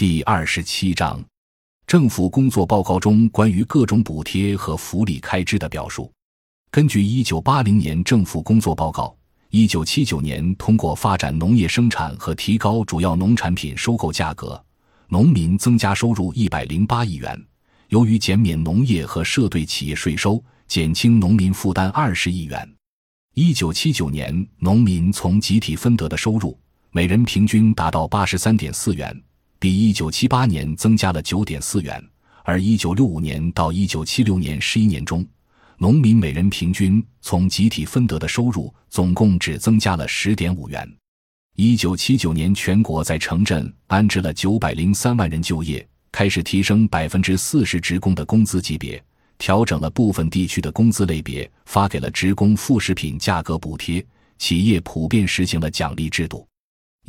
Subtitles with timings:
[0.00, 1.22] 第二十七章，
[1.86, 6.10] 政府工作报告中关于各种补贴和福利开支的表述。
[6.70, 9.14] 根据一九八零年政府工作报告，
[9.50, 14.58] 一九七九年通过发展农业生产和提高主要农产品收购价格，
[15.08, 17.38] 农民增加收入一百零八亿元。
[17.88, 22.66] 由于减免农业和社队企业税收，减轻农民负担二十亿元。
[23.34, 26.58] 一九七九年，农民从集体分得的收入
[26.90, 29.14] 每人平均达到八十三点四元。
[29.60, 32.02] 比一九七八年增加了九点四元，
[32.44, 35.22] 而一九六五年到一九七六年十一年中，
[35.76, 40.90] 农民每人平均从集体分得的收入总共只增加了十点五元。
[41.56, 49.02] 一九七九年，全国在城镇安置了九百零三万人就业，开始提升百分之四十职工的工资级别，
[49.36, 54.02] 调整了部分地区的工资类别，发给了职工副食品价格补贴，
[54.38, 56.46] 企业普遍实行了奖励制度。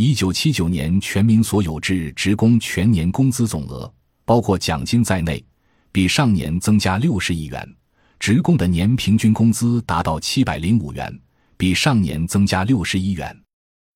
[0.03, 3.93] 一九七九年，全民所有制职工全年工资总额，
[4.25, 5.45] 包括奖金在内，
[5.91, 7.75] 比上年增加六十亿元，
[8.19, 11.19] 职工的年平均工资达到七百零五元，
[11.55, 13.39] 比上年增加六十一元。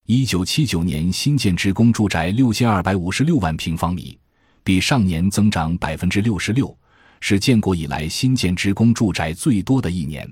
[0.06, 4.16] 一九七九年，新建职工住宅六千二百五十六万平方米，
[4.64, 6.78] 比上年增长百分之六十六，
[7.20, 10.32] 是建国以来新建职工住宅最多的一年。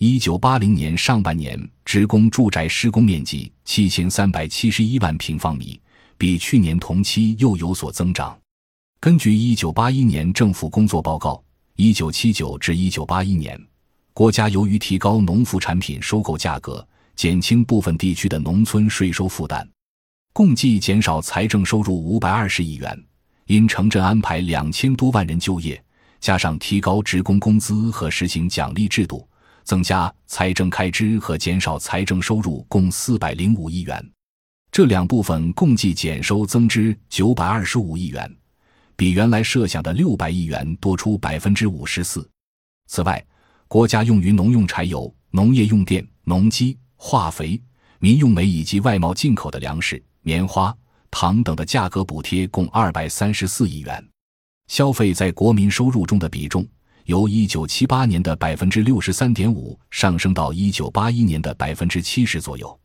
[0.00, 5.80] 一九八零年上半年，职工住宅施工面积七千三百七十一万平方米，
[6.16, 8.38] 比去年同期又有所增长。
[9.00, 11.42] 根据一九八一年政府工作报告，
[11.74, 13.60] 一九七九至一九八一年，
[14.14, 19.66] 国家由于提高农副产品收购价格，减轻部分地区的农村税收负担，
[20.32, 23.04] 共计减少财政收入五百二十亿元。
[23.46, 25.82] 因城镇安排两千多万人就业，
[26.20, 29.28] 加上提高职工工资和实行奖励制度。
[29.68, 34.02] 增加财政开支和减少财政收入共四百零五亿元，
[34.72, 38.34] 这两部分共计减收增支九百二十五亿元，
[38.96, 42.26] 比原来设想的六百亿元多出百分之五十四。
[42.86, 43.22] 此外，
[43.66, 47.60] 国家用于农用柴油、农业用电、农机、化肥、
[47.98, 50.74] 民用煤以及外贸进口的粮食、棉花、
[51.10, 54.02] 糖等的价格补贴共二百三十四亿元，
[54.68, 56.66] 消费在国民收入中的比重。
[57.08, 62.78] 由一九七八年的百分之六十三点五上升到一九八一年的百分之七十左右，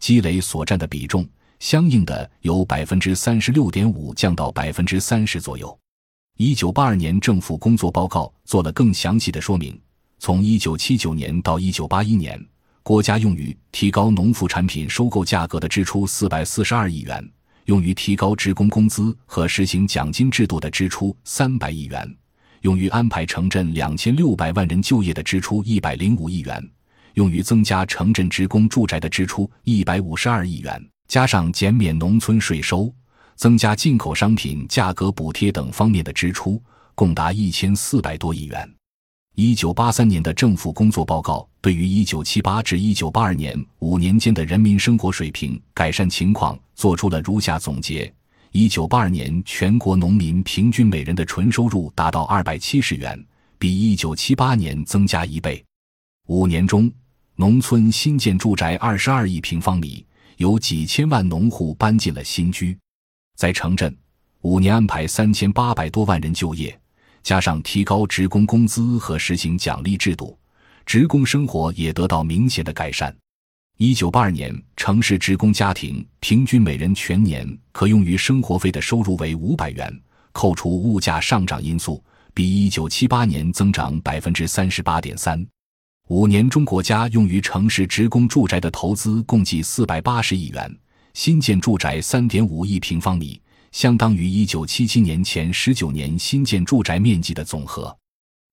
[0.00, 1.24] 积累所占的比重
[1.60, 5.78] 相应的由百分之三十六点五降到百分之三十左右。
[6.38, 9.80] 一九八二年政府工作报告做了更详细的说明：
[10.18, 12.44] 从一九七九年到一九八一年，
[12.82, 17.24] 国家用于提高农副产品收购价格的支出四百四十二亿元，
[17.66, 22.12] 用于提高职工工资和实行奖金制度的支出三百亿元。
[22.62, 26.70] 用于安排城镇两千六百万人就业的支出一百零五亿元，
[27.14, 32.92] 用于增加城镇职工住宅的支出一百五十二亿元，加上减免农村税收、
[33.36, 36.60] 增加进口商品价格补贴等方面的支出，
[36.94, 38.68] 共达一千四百多亿元。
[39.36, 48.12] 一九八三年的政府工作报告对于一九七八至一九八二年五年间的人民生活水平改善情况作出了如下总结。
[48.52, 53.22] 一九八二年，全国农民平均每人的纯收入达到二百七十元，
[53.58, 55.62] 比一九七八年增加一倍。
[56.28, 56.90] 五年中，
[57.36, 60.04] 农村新建住宅二十二亿平方米，
[60.38, 62.76] 有几千万农户搬进了新居。
[63.36, 63.94] 在城镇，
[64.40, 66.78] 五年安排三千八百多万人就业，
[67.22, 70.38] 加上提高职工工资和实行奖励制度，
[70.86, 73.14] 职工生活也得到明显的改善。
[73.80, 80.02] 一九八二年，城市职工家庭平均每人全年可用于生活费的收入为五百元，
[80.32, 82.02] 扣除物价上涨因素，
[82.34, 85.46] 比一九七八年增长百分之三十八点三。
[86.08, 90.76] 五年中，国家用于城市职工住宅的投资共计四百八十亿元，
[91.14, 93.40] 新建住宅三点五亿平方米，
[93.70, 97.96] 相当于一九七七年前十九年新建住宅面积的总和。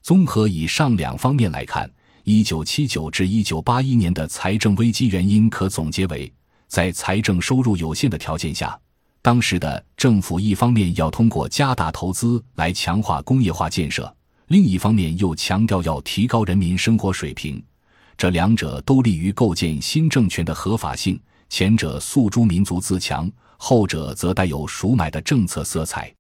[0.04, 1.90] 综合以上两方面来看。
[2.28, 6.32] 一九七九至一九八一年的财政危机原因可总结为：
[6.68, 8.76] 在财政收入有限的条件下，
[9.22, 14.12] 当时的政府一方面要通过加大投资来强化工业化建设，
[14.48, 17.64] 另一方面又强调要提高人民生活水平，
[18.18, 21.20] 这两者都利于构建新政权的合法性。
[21.48, 26.12] 前者诉诸民族自强，后者则带有赎买的政策色彩。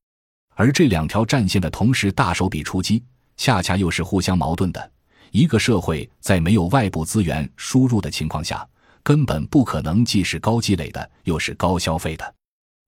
[0.53, 3.01] 而这两条战线的同时大手笔出击，
[3.37, 4.91] 恰恰又是互相矛盾的。
[5.35, 8.65] 一个社会在没有外部资源输入的情况下，
[9.03, 12.35] 根本不可能既是高积累的，又是高消费的。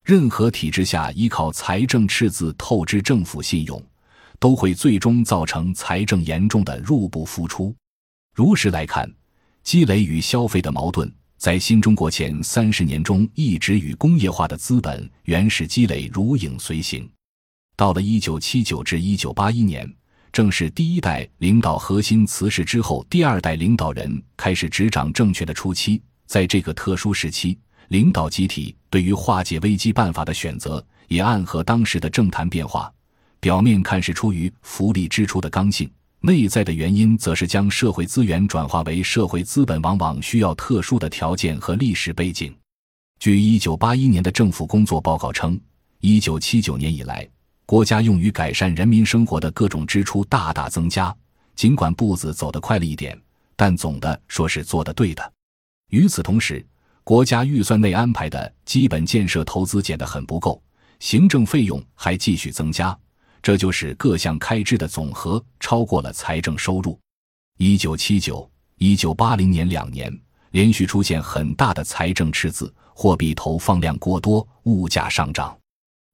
[0.06, 3.84] 任何体制下依靠财政赤字透支政府信用，
[4.40, 7.76] 都会最终造成财政严重的入不敷出。
[8.34, 9.14] 如实来看，
[9.62, 17.12] 积累与消费的矛盾在新中国前三十年中，一直与工业化的资本原始积累如影随形。
[17.76, 19.94] 到了一九七九至一九八一年，
[20.38, 26.00] 正是第一代领导核心辞世之后，第二代领导人开始执掌政权的初期。
[26.28, 27.58] 在这个特殊时期，
[27.88, 32.94] 领导集体对于化解危机办法的选择，也暗合当时的政坛变化。
[33.40, 35.90] 表面看是出于福利支出的刚性。
[36.20, 42.56] 内在的原因，则是将社会资源转化为社会资本，往往需要特殊的条件和历史背景。
[43.20, 45.60] 据一九八一年的政府工作报告称，
[46.00, 47.28] 一九七九年以来，
[47.68, 51.14] 国家用于改善人民生活的各种支出大大增加。
[51.54, 53.20] 尽管步子走得快了一点，
[53.58, 55.34] 但总的说是做得对的。
[55.90, 56.66] 与此同时，
[57.04, 60.64] 国家预算内安排的基本建设投资减得很不够，
[61.00, 62.98] 行政费用还继续增加。
[63.42, 66.98] 这就是各项开支的总和超过了财政收入。
[67.58, 70.18] 一九七九、一九八零年两年
[70.52, 75.58] 连续出现很大的财政赤字，货币投放量过多，物价上涨。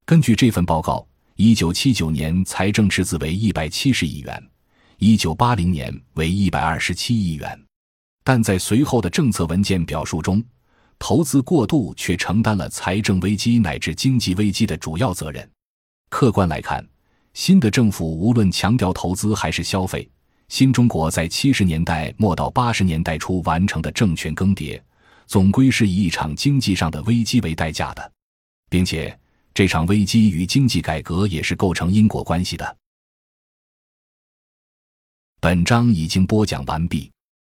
[0.04, 4.50] 根据这份报告，一九七九年财政赤字为一百七十亿元，
[4.98, 7.60] 一九八零年为一百二十七亿元。
[8.22, 10.40] 但在随后的政策文件表述中，
[10.96, 15.48] 投资过度却承担了财政危机乃至经济危机的主要责任。
[16.08, 16.86] 客观来看。
[17.32, 20.08] 新的政府无论强调投资还是消费，
[20.46, 24.80] 新中国在七十年代末到八十年代初完成的政权更迭，
[25.26, 28.12] 总归是以一场经济上的危机为代价的，
[28.70, 29.18] 并且
[29.54, 32.76] 这场危机与经济改革也是构成因果关系的。
[35.40, 37.08] 本章已经播讲完毕，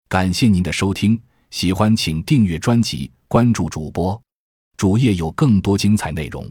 [0.06, 1.18] 感谢您的收听，
[1.50, 4.20] 喜欢请订阅专辑，关注主播，
[4.76, 6.46] 主页有更多精彩内容。